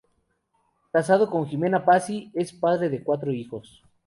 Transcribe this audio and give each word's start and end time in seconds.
Casado 0.91 1.29
con 1.29 1.45
Ximena 1.47 1.85
Passi, 1.85 2.31
es 2.33 2.51
padre 2.53 2.89
de 2.89 3.03
cuatro 3.03 3.31
hijos. 3.31 3.83